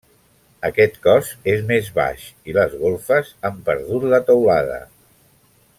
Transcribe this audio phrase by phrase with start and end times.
[0.69, 4.81] Aquest cos és més baix i les golfes han perdut la teulada.